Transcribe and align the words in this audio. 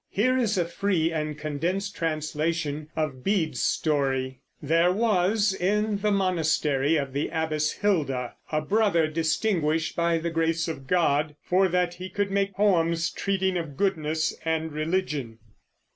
Here 0.09 0.35
is 0.35 0.57
a 0.57 0.65
free 0.65 1.11
and 1.13 1.37
condensed 1.37 1.95
translation 1.95 2.89
of 2.95 3.23
Bede's 3.23 3.61
story: 3.61 4.41
There 4.59 4.91
was, 4.91 5.53
in 5.53 5.97
the 5.99 6.09
monastery 6.09 6.95
of 6.95 7.13
the 7.13 7.29
Abbess 7.31 7.71
Hilda, 7.73 8.33
a 8.51 8.61
brother 8.61 9.05
distinguished 9.05 9.95
by 9.95 10.17
the 10.17 10.31
grace 10.31 10.67
of 10.67 10.87
God, 10.87 11.35
for 11.43 11.67
that 11.67 11.93
he 11.93 12.09
could 12.09 12.31
make 12.31 12.55
poems 12.55 13.11
treating 13.11 13.57
of 13.57 13.77
goodness 13.77 14.35
and 14.43 14.71
religion. 14.71 15.37